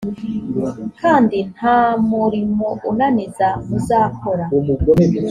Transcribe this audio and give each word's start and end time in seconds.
kandi 1.01 1.37
nta 1.55 1.79
murimo 2.09 2.67
unaniza 2.89 3.47
muzakora. 3.67 4.45